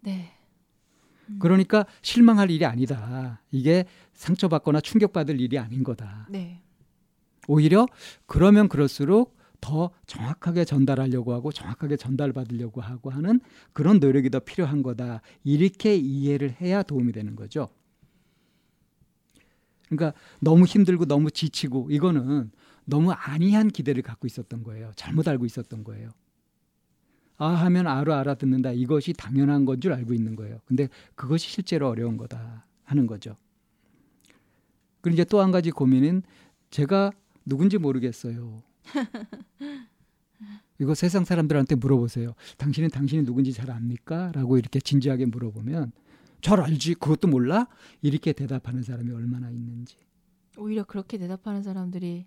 네. 0.00 0.32
음. 1.28 1.38
그러니까 1.40 1.84
실망할 2.00 2.50
일이 2.50 2.64
아니다. 2.64 3.42
이게 3.50 3.84
상처받거나 4.14 4.80
충격받을 4.80 5.40
일이 5.40 5.58
아닌 5.58 5.84
거다. 5.84 6.26
네. 6.30 6.62
오히려 7.48 7.86
그러면 8.26 8.68
그럴수록 8.68 9.36
더 9.62 9.90
정확하게 10.06 10.66
전달하려고 10.66 11.32
하고 11.32 11.52
정확하게 11.52 11.96
전달받으려고 11.96 12.82
하고 12.82 13.10
하는 13.10 13.40
그런 13.72 14.00
노력이 14.00 14.28
더 14.28 14.40
필요한 14.40 14.82
거다. 14.82 15.22
이렇게 15.44 15.96
이해를 15.96 16.56
해야 16.60 16.82
도움이 16.82 17.12
되는 17.12 17.34
거죠. 17.36 17.70
그러니까 19.88 20.18
너무 20.40 20.64
힘들고 20.66 21.04
너무 21.06 21.30
지치고 21.30 21.88
이거는 21.90 22.50
너무 22.84 23.12
아니한 23.12 23.68
기대를 23.68 24.02
갖고 24.02 24.26
있었던 24.26 24.64
거예요. 24.64 24.92
잘못 24.96 25.28
알고 25.28 25.46
있었던 25.46 25.84
거예요. 25.84 26.10
아 27.38 27.46
하면 27.46 27.86
아로 27.86 28.14
알아듣는다. 28.14 28.72
이것이 28.72 29.12
당연한 29.12 29.64
건 29.64 29.80
줄 29.80 29.92
알고 29.92 30.12
있는 30.14 30.36
거예요. 30.36 30.60
근데 30.66 30.88
그것이 31.14 31.48
실제로 31.50 31.88
어려운 31.88 32.16
거다 32.16 32.66
하는 32.84 33.06
거죠. 33.06 33.36
그리고 35.00 35.14
이제 35.14 35.24
또 35.24 35.40
한 35.40 35.50
가지 35.50 35.70
고민은 35.70 36.22
제가 36.70 37.12
누군지 37.44 37.78
모르겠어요. 37.78 38.62
이거 40.78 40.94
세상 40.94 41.24
사람들한테 41.24 41.76
물어보세요. 41.76 42.34
당신은 42.58 42.90
당신이 42.90 43.24
누군지 43.24 43.52
잘 43.52 43.70
압니까? 43.70 44.32
라고 44.32 44.58
이렇게 44.58 44.80
진지하게 44.80 45.26
물어보면 45.26 45.92
잘 46.40 46.60
알지. 46.60 46.94
그것도 46.94 47.28
몰라? 47.28 47.68
이렇게 48.00 48.32
대답하는 48.32 48.82
사람이 48.82 49.12
얼마나 49.12 49.50
있는지. 49.50 49.96
오히려 50.58 50.84
그렇게 50.84 51.18
대답하는 51.18 51.62
사람들이 51.62 52.26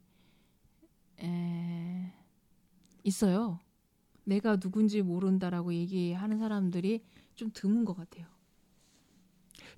에... 1.21 2.13
있어요. 3.03 3.59
내가 4.23 4.57
누군지 4.57 5.01
모른다라고 5.01 5.73
얘기하는 5.73 6.39
사람들이 6.39 7.03
좀 7.35 7.51
드문 7.53 7.85
것 7.85 7.95
같아요. 7.95 8.25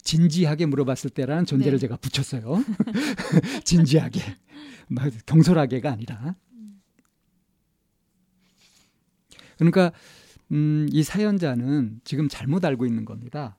진지하게 0.03 0.67
물어봤을 0.67 1.09
때라는 1.09 1.45
존재를 1.45 1.79
네. 1.79 1.81
제가 1.81 1.97
붙였어요. 1.97 2.63
진지하게, 3.65 4.21
경솔하게가 5.25 5.91
아니라. 5.91 6.35
그러니까 9.57 9.91
음, 10.51 10.87
이 10.91 11.03
사연자는 11.03 12.01
지금 12.03 12.27
잘못 12.29 12.63
알고 12.63 12.85
있는 12.85 13.05
겁니다. 13.05 13.57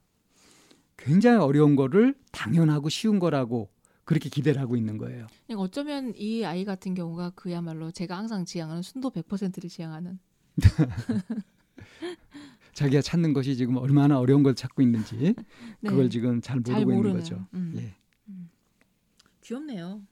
굉장히 0.97 1.39
어려운 1.39 1.77
거를 1.77 2.15
당연하고 2.33 2.89
쉬운 2.89 3.19
거라고 3.19 3.71
그렇게 4.05 4.29
기대를 4.29 4.61
하고 4.61 4.77
있는 4.77 4.97
거예요. 4.99 5.27
어쩌면 5.57 6.15
이 6.17 6.45
아이 6.45 6.65
같은 6.65 6.95
경우가 6.95 7.31
그야말로 7.31 7.91
제가 7.91 8.17
항상 8.17 8.45
지향하는 8.45 8.83
순도 8.83 9.11
100%를 9.11 9.69
지향하는 9.69 10.19
자기가 12.73 13.03
찾는 13.03 13.33
것이 13.33 13.57
지금 13.57 13.77
얼마나 13.77 14.19
어려운 14.19 14.43
걸 14.43 14.55
찾고 14.55 14.83
있는지 14.83 15.35
네. 15.81 15.91
그걸 15.91 16.09
지금 16.09 16.41
잘 16.41 16.61
모르고 16.61 16.73
잘 16.73 16.97
있는 16.97 17.13
거죠. 17.13 17.47
음. 17.55 17.75
예. 17.77 17.95
음. 18.29 18.49
귀엽네요. 19.43 20.03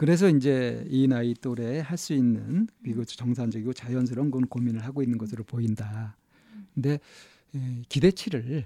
그래서 0.00 0.30
이제 0.30 0.82
이 0.88 1.06
나이 1.06 1.34
또래 1.34 1.80
할수 1.80 2.14
있는 2.14 2.66
그리고 2.82 3.04
정상적이고 3.04 3.74
자연스러운 3.74 4.30
건 4.30 4.46
고민을 4.46 4.82
하고 4.82 5.02
있는 5.02 5.18
것으로 5.18 5.44
보인다. 5.44 6.16
근데 6.72 6.98
예, 7.54 7.82
기대치를 7.86 8.64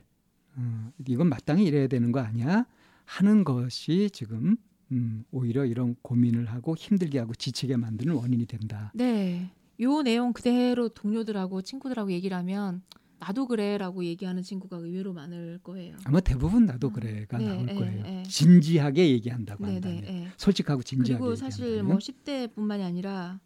어, 0.54 0.92
이건 1.08 1.28
마땅히 1.28 1.64
이래야 1.64 1.88
되는 1.88 2.12
거 2.12 2.20
아니야 2.20 2.66
하는 3.04 3.42
것이 3.42 4.10
지금 4.12 4.56
음, 4.92 5.24
오히려 5.32 5.64
이런 5.64 5.96
고민을 6.02 6.46
하고 6.52 6.76
힘들게 6.76 7.18
하고 7.18 7.34
지치게 7.34 7.78
만드는 7.78 8.14
원인이 8.14 8.46
된다. 8.46 8.92
네. 8.94 9.50
요 9.80 10.02
내용 10.02 10.32
그대로 10.32 10.88
동료들하고 10.88 11.62
친구들하고 11.62 12.12
얘기를 12.12 12.36
하면 12.36 12.80
나도 13.24 13.46
그래라고 13.46 14.04
얘기하는 14.04 14.42
친구가 14.42 14.76
의외로 14.76 15.14
많을 15.14 15.58
거예요. 15.62 15.96
아마 16.04 16.20
대부분 16.20 16.66
나도 16.66 16.88
음. 16.88 16.92
그래가 16.92 17.38
네, 17.38 17.46
나올 17.46 17.66
네, 17.66 17.74
거예요. 17.74 18.02
네, 18.02 18.22
진지하게 18.24 19.10
얘기한다고 19.12 19.64
네, 19.64 19.72
한다면 19.74 20.00
네, 20.02 20.28
솔직하고 20.36 20.82
진지하게 20.82 21.22
그리고 21.22 21.34
사실 21.34 21.82
뭐 21.82 21.96
10대뿐만이 21.96 22.84
아니라 22.84 23.40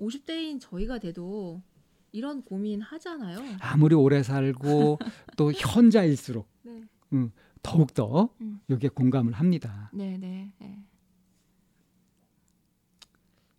50대인 0.00 0.58
저희가 0.60 0.98
돼도 0.98 1.62
이런 2.10 2.42
고민 2.42 2.80
하잖아요. 2.80 3.38
아무리 3.60 3.94
오래 3.94 4.24
살고 4.24 4.98
또 5.36 5.52
현자일수록 5.52 6.48
네. 6.62 6.82
음, 7.12 7.30
더욱 7.62 7.94
더 7.94 8.28
음. 8.40 8.58
여기에 8.70 8.90
공감을 8.90 9.34
합니다. 9.34 9.88
네, 9.94 10.18
네. 10.18 10.52
네. 10.58 10.84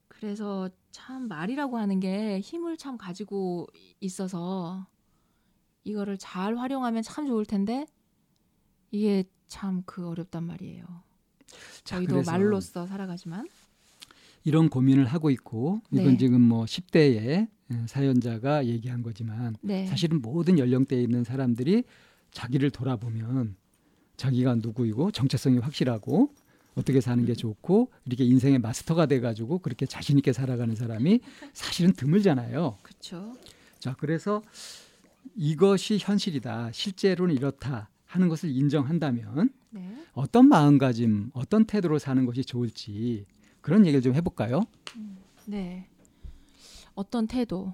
그래서 0.09 0.69
참 0.91 1.29
말이라고 1.29 1.77
하는 1.77 2.01
게 2.01 2.41
힘을 2.41 2.75
참 2.77 2.97
가지고 2.97 3.67
있어서 4.01 4.87
이거를 5.83 6.17
잘 6.17 6.57
활용하면 6.57 7.03
참 7.03 7.27
좋을 7.27 7.45
텐데 7.45 7.85
이게 8.91 9.23
참 9.47 9.83
그 9.85 10.07
어렵단 10.07 10.43
말이에요. 10.43 10.83
저희도 11.83 12.23
말로써 12.23 12.87
살아가지만 12.87 13.47
이런 14.43 14.69
고민을 14.69 15.05
하고 15.05 15.29
있고 15.29 15.81
이건 15.91 16.11
네. 16.13 16.17
지금 16.17 16.41
뭐 16.41 16.65
10대의 16.65 17.47
사연자가 17.87 18.65
얘기한 18.65 19.03
거지만 19.03 19.55
네. 19.61 19.85
사실은 19.87 20.21
모든 20.21 20.57
연령대에 20.57 21.01
있는 21.01 21.23
사람들이 21.23 21.83
자기를 22.31 22.71
돌아보면 22.71 23.55
자기가 24.17 24.55
누구이고 24.55 25.11
정체성이 25.11 25.59
확실하고 25.59 26.33
어떻게 26.75 27.01
사는 27.01 27.23
게 27.25 27.35
좋고 27.35 27.91
이렇게 28.05 28.23
인생의 28.23 28.59
마스터가 28.59 29.05
돼 29.05 29.19
가지고 29.19 29.59
그렇게 29.59 29.85
자신 29.85 30.17
있게 30.17 30.33
살아가는 30.33 30.75
사람이 30.75 31.19
사실은 31.53 31.93
드물잖아요. 31.93 32.77
그렇죠. 32.81 33.37
자 33.79 33.95
그래서 33.99 34.41
이것이 35.35 35.97
현실이다. 35.99 36.71
실제로는 36.71 37.35
이렇다 37.35 37.89
하는 38.05 38.29
것을 38.29 38.49
인정한다면 38.49 39.49
네. 39.71 40.05
어떤 40.13 40.47
마음가짐, 40.47 41.31
어떤 41.33 41.65
태도로 41.65 41.99
사는 41.99 42.25
것이 42.25 42.43
좋을지 42.43 43.25
그런 43.61 43.85
얘기를 43.85 44.01
좀 44.01 44.13
해볼까요? 44.13 44.61
음, 44.97 45.17
네. 45.45 45.87
어떤 46.93 47.27
태도. 47.27 47.73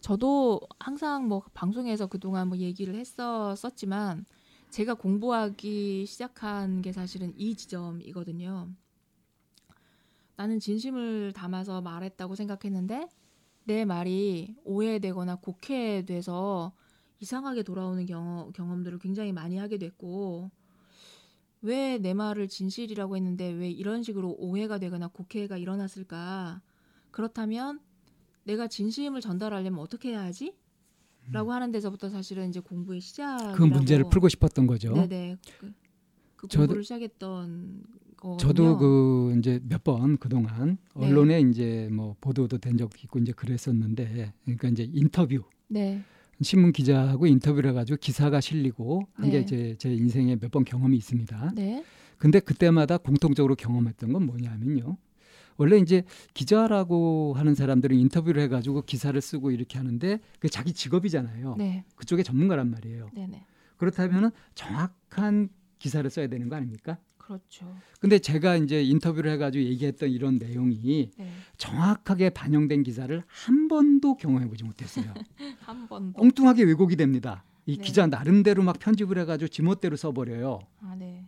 저도 0.00 0.60
항상 0.78 1.26
뭐 1.26 1.42
방송에서 1.54 2.06
그동안 2.06 2.48
뭐 2.48 2.58
얘기를 2.58 2.94
했었었지만 2.94 4.24
제가 4.70 4.94
공부하기 4.94 6.06
시작한 6.06 6.82
게 6.82 6.92
사실은 6.92 7.32
이 7.36 7.56
지점이거든요. 7.56 8.70
나는 10.38 10.60
진심을 10.60 11.32
담아서 11.32 11.80
말했다고 11.82 12.36
생각했는데 12.36 13.08
내 13.64 13.84
말이 13.84 14.54
오해되거나 14.62 15.34
곡해돼서 15.36 16.72
이상하게 17.18 17.64
돌아오는 17.64 18.06
경험, 18.06 18.52
경험들을 18.52 19.00
굉장히 19.00 19.32
많이 19.32 19.56
하게 19.58 19.78
됐고 19.78 20.52
왜 21.60 21.98
내 21.98 22.14
말을 22.14 22.46
진실이라고 22.46 23.16
했는데 23.16 23.50
왜 23.50 23.68
이런 23.68 24.04
식으로 24.04 24.36
오해가 24.38 24.78
되거나 24.78 25.08
곡해가 25.08 25.56
일어났을까? 25.56 26.62
그렇다면 27.10 27.80
내가 28.44 28.68
진심을 28.68 29.20
전달하려면 29.20 29.80
어떻게 29.80 30.10
해야 30.10 30.22
하지? 30.22 30.56
라고 31.32 31.52
하는 31.52 31.72
데서부터 31.72 32.10
사실은 32.10 32.48
이제 32.48 32.60
공부의 32.60 33.00
시작. 33.00 33.54
그 33.56 33.64
문제를 33.64 34.04
풀고 34.08 34.28
싶었던 34.28 34.68
거죠. 34.68 34.94
네네. 34.94 35.36
그, 35.58 35.72
그 36.36 36.46
공부를 36.46 36.68
저도, 36.68 36.82
시작했던 36.82 37.82
거. 38.18 38.36
저도 38.36 38.76
그 38.78 39.34
이제 39.38 39.60
몇 39.68 39.82
번 39.84 40.18
그동안 40.18 40.76
네. 40.94 41.06
언론에 41.06 41.40
이제 41.40 41.88
뭐 41.90 42.14
보도도 42.20 42.58
된 42.58 42.76
적도 42.76 42.98
있고 43.04 43.18
이제 43.20 43.32
그랬었는데 43.32 44.32
그러니까 44.44 44.68
이제 44.68 44.88
인터뷰. 44.92 45.42
네. 45.68 46.02
신문 46.42 46.72
기자하고 46.72 47.26
인터뷰를 47.26 47.70
해 47.70 47.74
가지고 47.74 47.96
기사가 47.98 48.40
실리고 48.40 49.08
한게 49.14 49.40
네. 49.40 49.44
제, 49.46 49.74
제 49.78 49.92
인생에 49.94 50.36
몇 50.36 50.50
번 50.50 50.64
경험이 50.64 50.96
있습니다. 50.98 51.52
네. 51.54 51.84
근데 52.18 52.40
그때마다 52.40 52.98
공통적으로 52.98 53.54
경험했던 53.54 54.12
건 54.12 54.26
뭐냐면요. 54.26 54.96
원래 55.56 55.76
이제 55.78 56.04
기자라고 56.34 57.34
하는 57.36 57.54
사람들은 57.56 57.96
인터뷰를 57.96 58.40
해가지고 58.42 58.82
기사를 58.82 59.20
쓰고 59.20 59.50
이렇게 59.50 59.76
하는데 59.78 60.20
그 60.38 60.48
자기 60.48 60.72
직업이잖아요. 60.72 61.56
네. 61.58 61.84
그쪽에 61.96 62.22
전문가란 62.22 62.70
말이에요. 62.70 63.10
네네. 63.14 63.44
그렇다면은 63.76 64.30
정확한 64.54 65.48
기사를 65.80 66.08
써야 66.10 66.28
되는 66.28 66.48
거 66.48 66.56
아닙니까? 66.56 66.98
그렇죠. 67.28 67.76
근데 68.00 68.18
제가 68.18 68.56
이제 68.56 68.82
인터뷰를 68.82 69.30
해가지고 69.32 69.62
얘기했던 69.62 70.08
이런 70.08 70.38
내용이 70.38 71.10
네. 71.18 71.30
정확하게 71.58 72.30
반영된 72.30 72.84
기사를 72.84 73.22
한 73.26 73.68
번도 73.68 74.16
경험해보지 74.16 74.64
못했어요. 74.64 75.12
한 75.60 75.86
번도. 75.88 76.22
엉뚱하게 76.22 76.64
왜곡이 76.64 76.96
됩니다. 76.96 77.44
이 77.66 77.76
네. 77.76 77.84
기자 77.84 78.06
나름대로 78.06 78.62
막 78.62 78.78
편집을 78.78 79.18
해가지고 79.18 79.48
지멋대로 79.48 79.96
써버려요. 79.96 80.60
아, 80.80 80.96
네. 80.98 81.22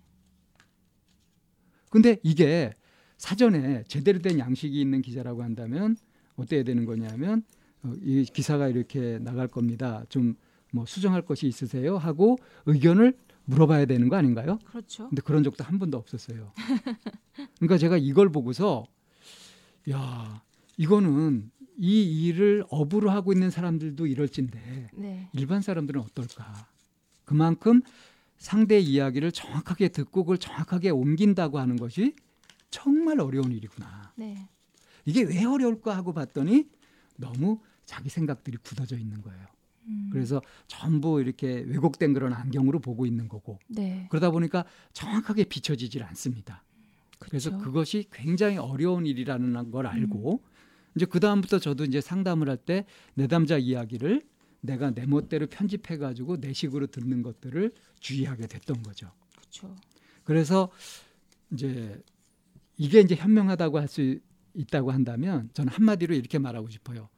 근데 1.90 2.16
이게 2.22 2.72
사전에 3.18 3.84
제대로 3.86 4.20
된 4.20 4.38
양식이 4.38 4.80
있는 4.80 5.02
기자라고 5.02 5.42
한다면 5.42 5.98
어때야 6.36 6.62
되는 6.62 6.86
거냐면 6.86 7.42
어, 7.82 7.92
이 8.02 8.24
기사가 8.24 8.68
이렇게 8.68 9.18
나갈 9.18 9.48
겁니다. 9.48 10.04
좀 10.08 10.34
뭐 10.72 10.86
수정할 10.86 11.22
것이 11.22 11.46
있으세요? 11.46 11.98
하고 11.98 12.38
의견을 12.66 13.14
물어봐야 13.50 13.86
되는 13.86 14.08
거 14.08 14.16
아닌가요? 14.16 14.58
그렇죠. 14.64 15.08
근데 15.08 15.22
그런 15.22 15.42
적도 15.42 15.64
한 15.64 15.78
번도 15.78 15.98
없었어요. 15.98 16.52
그러니까 17.56 17.78
제가 17.78 17.96
이걸 17.96 18.30
보고서 18.30 18.86
야 19.90 20.42
이거는 20.76 21.50
이 21.76 22.26
일을 22.26 22.64
업으로 22.68 23.10
하고 23.10 23.32
있는 23.32 23.50
사람들도 23.50 24.06
이럴진데 24.06 24.90
네. 24.94 25.28
일반 25.32 25.62
사람들은 25.62 26.00
어떨까? 26.00 26.68
그만큼 27.24 27.82
상대 28.38 28.78
이야기를 28.78 29.32
정확하게 29.32 29.88
듣고 29.88 30.24
그걸 30.24 30.38
정확하게 30.38 30.90
옮긴다고 30.90 31.58
하는 31.58 31.76
것이 31.76 32.14
정말 32.70 33.20
어려운 33.20 33.52
일이구나. 33.52 34.12
네. 34.16 34.48
이게 35.04 35.22
왜 35.22 35.44
어려울까 35.44 35.96
하고 35.96 36.12
봤더니 36.12 36.68
너무 37.16 37.60
자기 37.84 38.08
생각들이 38.08 38.58
굳어져 38.58 38.96
있는 38.96 39.20
거예요. 39.22 39.46
음. 39.86 40.10
그래서 40.12 40.40
전부 40.66 41.20
이렇게 41.20 41.64
왜곡된 41.66 42.12
그런 42.12 42.32
안경으로 42.32 42.80
보고 42.80 43.06
있는 43.06 43.28
거고 43.28 43.58
네. 43.68 44.06
그러다 44.10 44.30
보니까 44.30 44.64
정확하게 44.92 45.44
비춰지질 45.44 46.02
않습니다. 46.04 46.64
그쵸. 47.18 47.30
그래서 47.30 47.58
그것이 47.58 48.06
굉장히 48.12 48.56
어려운 48.56 49.06
일이라는 49.06 49.70
걸 49.70 49.86
알고 49.86 50.40
음. 50.42 50.50
이제 50.96 51.06
그 51.06 51.20
다음부터 51.20 51.58
저도 51.58 51.84
이제 51.84 52.00
상담을 52.00 52.48
할 52.48 52.56
때 52.56 52.84
내담자 53.14 53.58
이야기를 53.58 54.22
내가 54.62 54.90
내 54.90 55.06
멋대로 55.06 55.46
편집해 55.46 55.96
가지고 55.96 56.38
내 56.40 56.52
식으로 56.52 56.86
듣는 56.88 57.22
것들을 57.22 57.72
주의하게 58.00 58.46
됐던 58.46 58.82
거죠. 58.82 59.10
그렇죠. 59.36 59.74
그래서 60.24 60.70
이제 61.52 62.00
이게 62.76 63.00
이제 63.00 63.14
현명하다고 63.14 63.78
할 63.78 63.88
수 63.88 64.18
있다고 64.54 64.90
한다면 64.90 65.48
저는 65.54 65.72
한마디로 65.72 66.12
이렇게 66.14 66.38
말하고 66.38 66.68
싶어요. 66.70 67.08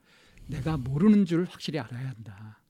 내가 0.53 0.77
모르는 0.77 1.25
줄 1.25 1.45
확실히 1.45 1.79
알아야 1.79 2.11
한다. 2.11 2.61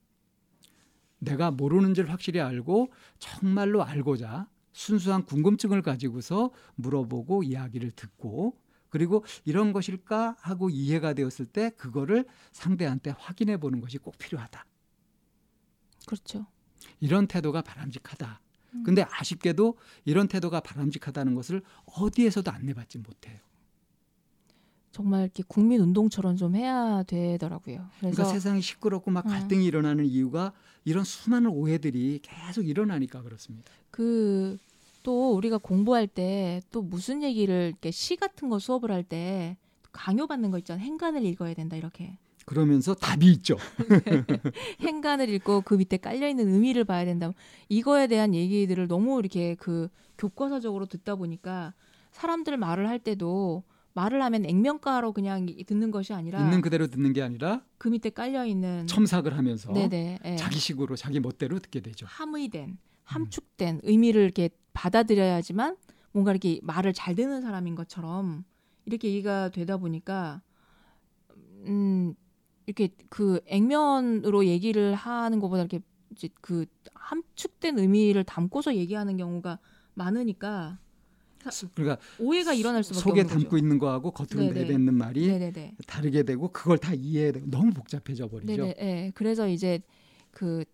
내가 1.18 1.50
모르는 1.50 1.94
줄 1.94 2.08
확실히 2.10 2.40
알고 2.40 2.92
정말로 3.18 3.82
알고자 3.82 4.48
순수한 4.72 5.24
궁금증을 5.24 5.82
가지고서 5.82 6.52
물어보고 6.76 7.42
이야기를 7.42 7.90
듣고 7.92 8.58
그리고 8.88 9.24
이런 9.44 9.72
것일까 9.72 10.36
하고 10.40 10.70
이해가 10.70 11.14
되었을 11.14 11.46
때 11.46 11.70
그거를 11.70 12.26
상대한테 12.52 13.14
확인해 13.18 13.56
보는 13.56 13.80
것이 13.80 13.98
꼭 13.98 14.16
필요하다. 14.18 14.64
그렇죠. 16.06 16.46
이런 17.00 17.26
태도가 17.26 17.62
바람직하다. 17.62 18.40
음. 18.74 18.82
근데 18.84 19.04
아쉽게도 19.08 19.78
이런 20.04 20.28
태도가 20.28 20.60
바람직하다는 20.60 21.34
것을 21.34 21.62
어디에서도 21.86 22.50
안내받지 22.50 22.98
못해요. 22.98 23.38
정말 24.92 25.22
이렇게 25.22 25.42
국민 25.46 25.80
운동처럼 25.80 26.36
좀 26.36 26.54
해야 26.54 27.02
되더라고요. 27.02 27.86
그러니까 27.98 28.24
세상이 28.24 28.62
시끄럽고 28.62 29.10
막 29.10 29.26
어. 29.26 29.28
갈등이 29.28 29.62
음. 29.64 29.66
일어나는 29.66 30.04
이유가 30.06 30.52
이런 30.84 31.04
수많은 31.04 31.50
오해들이 31.50 32.20
계속 32.22 32.66
일어나니까 32.68 33.22
그렇습니다. 33.22 33.72
그 33.90 34.58
또 35.02 35.34
우리가 35.34 35.58
공부할 35.58 36.06
때 36.06 36.60
또 36.70 36.82
무슨 36.82 37.22
얘기를 37.22 37.68
이렇게 37.70 37.90
시 37.90 38.16
같은 38.16 38.48
거 38.48 38.58
수업을 38.58 38.90
할 38.90 39.02
때 39.02 39.56
강요받는 39.92 40.50
거 40.50 40.58
있잖아요. 40.58 40.84
행간을 40.84 41.24
읽어야 41.24 41.54
된다 41.54 41.76
이렇게. 41.76 42.16
그러면서 42.46 42.94
답이 42.94 43.30
있죠. 43.32 43.56
행간을 44.80 45.28
읽고 45.28 45.62
그 45.62 45.74
밑에 45.74 45.96
깔려 45.96 46.28
있는 46.28 46.48
의미를 46.48 46.84
봐야 46.84 47.04
된다. 47.04 47.30
이거에 47.68 48.06
대한 48.06 48.34
얘기들을 48.34 48.88
너무 48.88 49.18
이렇게 49.18 49.54
그 49.56 49.88
교과서적으로 50.18 50.86
듣다 50.86 51.16
보니까 51.16 51.74
사람들 52.12 52.56
말을 52.56 52.88
할 52.88 52.98
때도 53.00 53.64
말을 53.94 54.22
하면 54.22 54.44
액면가로 54.46 55.12
그냥 55.12 55.46
듣는 55.66 55.90
것이 55.90 56.12
아니라 56.12 56.42
있는 56.42 56.60
그대로 56.60 56.86
듣는 56.86 57.12
게 57.12 57.22
아니라 57.22 57.62
그 57.78 57.88
밑에 57.88 58.10
깔려 58.10 58.46
있는 58.46 58.86
첨삭을 58.86 59.36
하면서 59.36 59.72
네네, 59.72 60.18
네. 60.22 60.36
자기식으로 60.36 60.96
자기 60.96 61.20
멋대로 61.20 61.58
듣게 61.58 61.80
되죠. 61.80 62.06
함의된 62.08 62.78
함축된 63.04 63.76
음. 63.76 63.80
의미를 63.82 64.22
이렇게 64.22 64.50
받아들여야지만 64.72 65.76
뭔가 66.12 66.30
이렇게 66.30 66.60
말을 66.62 66.92
잘 66.92 67.14
듣는 67.14 67.42
사람인 67.42 67.74
것처럼 67.74 68.44
이렇게 68.84 69.08
얘기가 69.08 69.50
되다 69.50 69.76
보니까 69.76 70.42
음 71.66 72.14
이렇게 72.66 72.90
그 73.08 73.40
액면으로 73.46 74.46
얘기를 74.46 74.94
하는 74.94 75.40
것보다 75.40 75.62
이렇게 75.62 75.80
이제 76.10 76.28
그 76.40 76.66
함축된 76.94 77.78
의미를 77.78 78.24
담고서 78.24 78.74
얘기하는 78.76 79.16
경우가 79.16 79.58
많으니까 79.94 80.78
그러니까 81.74 81.98
오해가 82.18 82.52
일어날 82.52 82.82
수밖에 82.82 83.00
속에 83.02 83.22
담고 83.24 83.50
거죠. 83.50 83.58
있는 83.58 83.78
거하고 83.78 84.10
겉으로 84.10 84.52
내뱉는 84.52 84.94
말이 84.94 85.26
네네네. 85.26 85.76
다르게 85.86 86.22
되고 86.22 86.48
그걸 86.48 86.78
다 86.78 86.92
이해해 86.94 87.32
되고 87.32 87.46
너무 87.50 87.72
복잡해져 87.72 88.28
버리죠. 88.28 88.46
네네. 88.46 88.74
네. 88.74 89.12
그래서 89.14 89.48
이제 89.48 89.80
그 90.30 90.64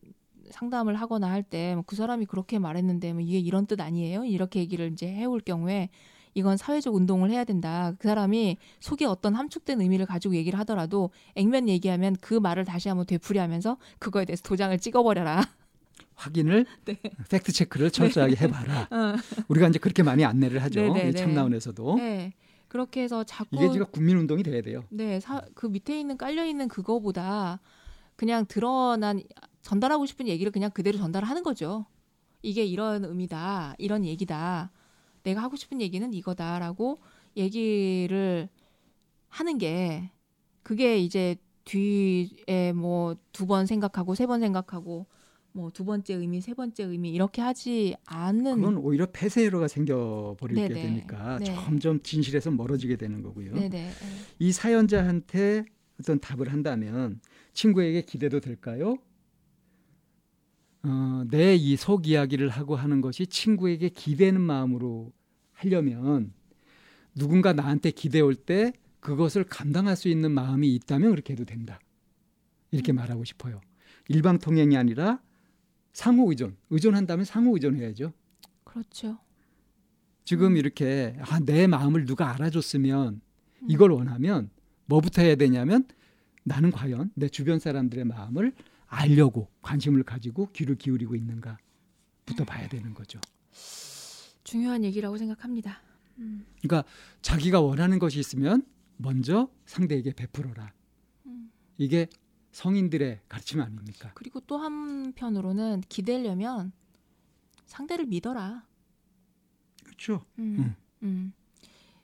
상담을 0.51 0.95
하거나 0.95 1.31
할 1.31 1.43
때그 1.43 1.75
뭐 1.75 1.85
사람이 1.93 2.27
그렇게 2.27 2.59
말했는데 2.59 3.13
뭐 3.13 3.23
이게 3.23 3.39
이런 3.39 3.67
뜻 3.67 3.81
아니에요? 3.81 4.25
이렇게 4.25 4.61
얘기를 4.61 4.91
이제 4.93 5.07
해올 5.07 5.41
경우에 5.41 5.91
이건 6.35 6.57
사회적 6.57 6.95
운동을 6.95 7.31
해야 7.31 7.45
된다. 7.45 7.93
그 7.99 8.09
사람이 8.09 8.57
속에 8.81 9.05
어떤 9.05 9.35
함축된 9.35 9.81
의미를 9.81 10.07
가지고 10.07 10.37
얘기를 10.37 10.59
하더라도 10.61 11.11
액면 11.35 11.69
얘기하면 11.69 12.17
그 12.21 12.35
말을 12.35 12.65
다시 12.65 12.89
한번 12.89 13.07
되풀이하면서 13.07 13.77
그거에 13.99 14.25
대해서 14.25 14.43
도장을 14.43 14.79
찍어버려라. 14.79 15.43
확인을 16.15 16.67
네. 16.85 16.99
팩트 17.31 17.53
체크를 17.53 17.91
철저하게 17.91 18.35
네. 18.35 18.45
해봐라. 18.45 18.89
어. 18.93 19.17
우리가 19.49 19.69
이제 19.69 19.79
그렇게 19.79 20.03
많이 20.03 20.25
안내를 20.25 20.63
하죠. 20.65 20.81
네, 20.81 20.89
네, 21.03 21.09
이 21.09 21.13
네. 21.13 21.19
참나원에서도. 21.19 21.97
네. 21.97 22.33
그렇게 22.69 23.03
해서 23.03 23.25
자꾸 23.25 23.57
이게 23.57 23.71
지금 23.71 23.87
국민 23.91 24.17
운동이 24.19 24.43
돼야 24.43 24.61
돼요. 24.61 24.85
네, 24.91 25.21
사, 25.21 25.43
그 25.55 25.67
밑에 25.67 25.99
있는 25.99 26.19
깔려 26.19 26.45
있는 26.45 26.69
그거보다 26.69 27.61
그냥 28.17 28.45
드러난 28.47 29.23
전달하고 29.63 30.05
싶은 30.07 30.29
얘기를 30.29 30.53
그냥 30.53 30.71
그대로 30.71 30.99
전달하는 30.99 31.43
거죠. 31.43 31.87
이게 32.43 32.65
이런 32.65 33.05
의미다, 33.05 33.75
이런 33.79 34.05
얘기다. 34.05 34.71
내가 35.23 35.43
하고 35.43 35.57
싶은 35.57 35.81
얘기는 35.81 36.13
이거다라고 36.13 37.01
얘기를 37.37 38.49
하는 39.29 39.59
게 39.59 40.11
그게 40.63 40.99
이제 40.99 41.37
뒤에 41.65 42.73
뭐 42.75 43.15
두 43.33 43.47
번 43.47 43.67
생각하고 43.67 44.15
세 44.15 44.27
번 44.27 44.41
생각하고 44.41 45.07
뭐 45.59 45.71
두 45.71 45.85
번째 45.85 46.15
의미, 46.15 46.41
세 46.41 46.55
번째 46.55 46.85
의미 46.85 47.11
이렇게 47.11 47.43
하지 47.43 47.97
않는 48.07 48.57
그건 48.57 48.77
오히려 48.77 49.07
폐쇄로가 49.13 49.67
생겨 49.69 50.37
버리게 50.39 50.69
되니까 50.69 51.39
네. 51.39 51.47
점점 51.47 52.01
진실에서 52.03 52.51
멀어지게 52.53 52.97
되는 52.97 53.23
거고요. 53.23 53.55
네네. 53.55 53.69
네. 53.69 53.91
이 54.39 54.53
사연자한테 54.53 55.65
어떤 56.01 56.21
답을 56.21 56.53
한다면 56.53 57.21
친구에게 57.55 58.03
기대도 58.03 58.41
될까요? 58.41 58.99
어, 60.85 61.25
내 61.29 61.57
이 61.57 61.77
속 61.77 62.07
이야기를 62.07 62.49
하고 62.51 62.77
하는 62.77 63.01
것이 63.01 63.27
친구에게 63.27 63.89
기대는 63.89 64.41
마음으로 64.41 65.13
하려면 65.53 66.33
누군가 67.17 67.53
나한테 67.53 67.91
기대 67.91 68.21
올 68.21 68.35
때 68.37 68.73
그것을 69.01 69.45
감당할 69.45 69.97
수 69.97 70.09
있는 70.09 70.31
마음이 70.33 70.73
있다면 70.77 71.11
그렇게 71.11 71.33
해도 71.33 71.45
된다. 71.45 71.81
이렇게 72.71 72.93
음. 72.93 72.97
말하고 72.97 73.25
싶어요. 73.25 73.61
일방통행이 74.09 74.77
아니라 74.77 75.21
상호 75.99 76.31
의존. 76.31 76.57
의존한다면 76.71 77.25
상호 77.25 77.55
의존해야죠. 77.55 78.13
그렇죠. 78.63 79.19
지금 80.23 80.53
음. 80.53 80.57
이렇게 80.57 81.17
아, 81.23 81.41
내 81.41 81.67
마음을 81.67 82.05
누가 82.05 82.33
알아줬으면 82.35 83.21
음. 83.63 83.67
이걸 83.69 83.91
원하면 83.91 84.49
뭐부터 84.87 85.23
해야 85.23 85.35
되냐면 85.35 85.89
나는 86.45 86.71
과연 86.71 87.11
내 87.17 87.29
주변 87.29 87.59
사람들의 87.59 88.05
마음을 88.05 88.53
알려고 88.87 89.49
관심을 89.61 90.05
가지고 90.05 90.53
귀를 90.53 90.77
기울이고 90.77 91.17
있는가부터 91.17 92.45
봐야 92.47 92.69
되는 92.69 92.95
거죠. 92.95 93.21
중요한 94.45 94.85
얘기라고 94.85 95.19
생각합니다. 95.19 95.83
음. 96.19 96.47
그러니까 96.63 96.89
자기가 97.23 97.61
원하는 97.61 97.99
것이 97.99 98.21
있으면 98.21 98.65
먼저 98.99 99.51
상대에게 99.67 100.13
베풀어라. 100.13 100.73
음. 101.27 101.51
이게 101.77 102.07
성인들의 102.53 103.21
가르침 103.29 103.61
아닙니까? 103.61 104.11
그리고 104.15 104.41
또 104.41 104.59
한편으로는 104.59 105.83
기대려면 105.89 106.73
상대를 107.67 108.07
믿어라. 108.07 108.65
그렇죠. 109.85 110.25
음, 110.39 110.57
음. 110.59 110.75
음. 111.03 111.33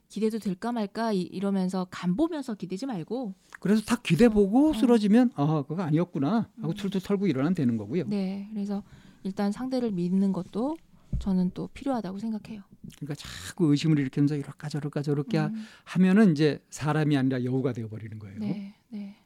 기대도 0.09 0.39
될까 0.39 0.71
말까 0.71 1.13
이, 1.13 1.41
러면서 1.41 1.89
간 1.91 2.15
보면서 2.15 2.55
기대지 2.55 2.87
말고. 2.87 3.35
그래서 3.59 3.83
다 3.83 3.97
기대 4.01 4.29
보고 4.29 4.71
어. 4.71 4.75
쓰러지면 4.75 5.33
아 5.35 5.65
그거 5.67 5.83
아니었구나 5.83 6.49
하고 6.61 6.73
음. 6.73 6.75
툴툴 6.75 7.01
털고 7.01 7.27
일어나면 7.27 7.55
되는 7.55 7.77
거고요. 7.77 8.05
네, 8.07 8.49
그래서 8.53 8.85
일단 9.25 9.51
상대를 9.51 9.91
믿는 9.91 10.33
것도 10.33 10.77
저는 11.19 11.51
또 11.55 11.69
필요하다고 11.69 12.19
생각해요. 12.19 12.63
그러니까 12.97 13.15
자꾸 13.15 13.71
의심을 13.71 13.99
일으키면서 13.99 14.37
이럴까 14.37 14.69
저럴까 14.69 15.03
저렇게 15.03 15.41
음. 15.41 15.67
하면은 15.85 16.33
이제 16.33 16.63
사람이 16.71 17.17
아니라 17.17 17.43
여우가 17.43 17.73
되어 17.73 17.89
버리는 17.89 18.17
거예요. 18.19 18.39
네, 18.39 18.77
네. 18.91 19.17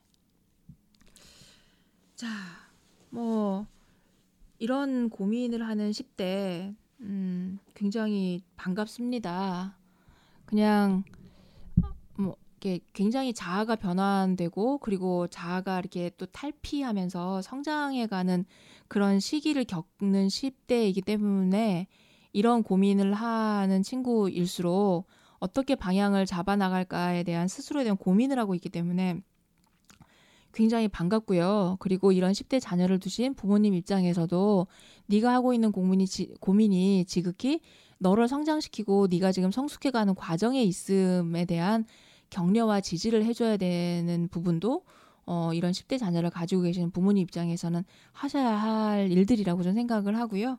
자, 2.18 2.26
뭐 3.10 3.64
이런 4.58 5.08
고민을 5.08 5.64
하는 5.64 5.92
10대 5.92 6.74
음, 6.98 7.60
굉장히 7.74 8.42
반갑습니다. 8.56 9.78
그냥 10.44 11.04
뭐 12.16 12.34
이렇게 12.50 12.80
굉장히 12.92 13.32
자아가 13.32 13.76
변환되고 13.76 14.78
그리고 14.78 15.28
자아가 15.28 15.78
이렇게 15.78 16.10
또 16.18 16.26
탈피하면서 16.26 17.42
성장해 17.42 18.08
가는 18.08 18.44
그런 18.88 19.20
시기를 19.20 19.64
겪는 19.64 20.26
10대이기 20.26 21.04
때문에 21.04 21.86
이런 22.32 22.64
고민을 22.64 23.14
하는 23.14 23.84
친구일수록 23.84 25.06
어떻게 25.38 25.76
방향을 25.76 26.26
잡아 26.26 26.56
나갈까에 26.56 27.22
대한 27.22 27.46
스스로에 27.46 27.84
대한 27.84 27.96
고민을 27.96 28.40
하고 28.40 28.56
있기 28.56 28.70
때문에 28.70 29.22
굉장히 30.52 30.88
반갑고요. 30.88 31.76
그리고 31.78 32.12
이런 32.12 32.32
10대 32.32 32.60
자녀를 32.60 32.98
두신 32.98 33.34
부모님 33.34 33.74
입장에서도 33.74 34.66
네가 35.06 35.32
하고 35.32 35.52
있는 35.54 35.72
고민이, 35.72 36.06
지, 36.06 36.34
고민이 36.40 37.04
지극히 37.06 37.60
너를 37.98 38.28
성장시키고 38.28 39.08
네가 39.10 39.32
지금 39.32 39.50
성숙해가는 39.50 40.14
과정에 40.14 40.62
있음에 40.62 41.44
대한 41.44 41.84
격려와 42.30 42.80
지지를 42.80 43.24
해줘야 43.24 43.56
되는 43.56 44.28
부분도 44.28 44.84
어, 45.26 45.52
이런 45.52 45.72
10대 45.72 45.98
자녀를 45.98 46.30
가지고 46.30 46.62
계시는 46.62 46.90
부모님 46.90 47.22
입장에서는 47.22 47.84
하셔야 48.12 48.50
할 48.50 49.10
일들이라고 49.12 49.62
저는 49.62 49.74
생각을 49.74 50.16
하고요. 50.16 50.58